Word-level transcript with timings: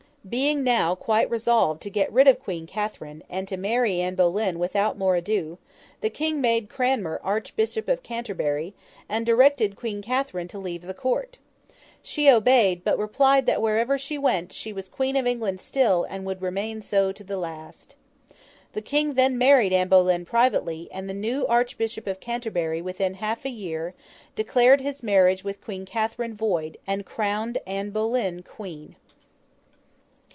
Being 0.29 0.63
now 0.63 0.93
quite 0.93 1.31
resolved 1.31 1.81
to 1.81 1.89
get 1.89 2.13
rid 2.13 2.27
of 2.27 2.39
Queen 2.39 2.67
Catherine, 2.67 3.23
and 3.27 3.47
to 3.47 3.57
marry 3.57 3.99
Anne 4.01 4.13
Boleyn 4.13 4.59
without 4.59 4.95
more 4.95 5.15
ado, 5.15 5.57
the 6.01 6.11
King 6.11 6.39
made 6.39 6.69
Cranmer 6.69 7.19
Archbishop 7.23 7.87
of 7.87 8.03
Canterbury, 8.03 8.75
and 9.09 9.25
directed 9.25 9.75
Queen 9.75 9.99
Catherine 10.03 10.47
to 10.49 10.59
leave 10.59 10.83
the 10.83 10.93
Court. 10.93 11.39
She 12.03 12.29
obeyed; 12.29 12.83
but 12.83 12.99
replied 12.99 13.47
that 13.47 13.63
wherever 13.63 13.97
she 13.97 14.19
went, 14.19 14.53
she 14.53 14.71
was 14.71 14.89
Queen 14.89 15.15
of 15.15 15.25
England 15.25 15.59
still, 15.59 16.03
and 16.07 16.23
would 16.23 16.43
remain 16.43 16.83
so, 16.83 17.11
to 17.11 17.23
the 17.23 17.37
last. 17.37 17.95
The 18.73 18.81
King 18.83 19.15
then 19.15 19.39
married 19.39 19.73
Anne 19.73 19.89
Boleyn 19.89 20.23
privately; 20.25 20.87
and 20.91 21.09
the 21.09 21.15
new 21.15 21.47
Archbishop 21.47 22.05
of 22.05 22.19
Canterbury, 22.19 22.79
within 22.79 23.15
half 23.15 23.43
a 23.43 23.49
year, 23.49 23.95
declared 24.35 24.81
his 24.81 25.01
marriage 25.01 25.43
with 25.43 25.61
Queen 25.63 25.83
Catherine 25.83 26.35
void, 26.35 26.77
and 26.85 27.07
crowned 27.07 27.57
Anne 27.65 27.89
Boleyn 27.89 28.43
Queen. 28.43 28.95